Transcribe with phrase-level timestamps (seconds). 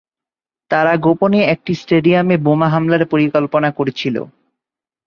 [0.71, 4.15] তারা গোপনে একটি স্টেডিয়ামে বোমা হামলার পরিকল্পনা করছিল।